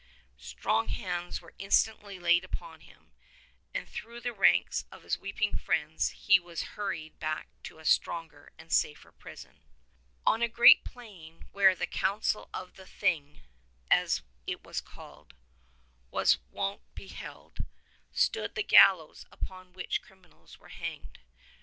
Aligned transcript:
Strong 0.39 0.87
hands 0.87 1.41
were 1.43 1.53
instantly 1.59 2.17
laid 2.17 2.43
upon 2.43 2.79
him, 2.81 3.11
and 3.71 3.87
through 3.87 4.19
the 4.19 4.33
ranks 4.33 4.83
of 4.91 5.03
his 5.03 5.15
weeping 5.19 5.55
friends 5.55 6.09
he 6.09 6.39
was 6.39 6.63
hurried 6.73 7.19
back 7.19 7.49
to 7.61 7.77
a 7.77 7.85
stronger 7.85 8.51
and 8.57 8.71
a 8.71 8.73
safer 8.73 9.11
prison. 9.11 9.61
On 10.25 10.41
a 10.41 10.47
great 10.47 10.79
open 10.79 10.91
plain 10.93 11.45
where 11.51 11.75
the 11.75 11.85
Council 11.85 12.49
of 12.51 12.77
the 12.77 12.87
Thing, 12.87 13.43
as 13.91 14.23
it 14.47 14.63
was 14.63 14.81
called, 14.81 15.35
was 16.09 16.39
wont 16.49 16.81
to 16.81 16.91
be 16.95 17.09
held, 17.09 17.59
stood 18.11 18.55
the 18.55 18.63
gallows 18.63 19.27
upon 19.31 19.71
which 19.71 20.01
criminals 20.01 20.57
were 20.57 20.69
hanged. 20.69 21.19